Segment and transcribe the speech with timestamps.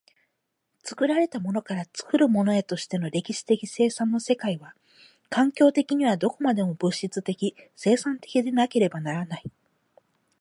[0.81, 4.73] 作られたものから作るものへとしての歴史的生産の世界は、
[5.29, 9.43] 環境的にはどこまでも物質的生産的でなければならない。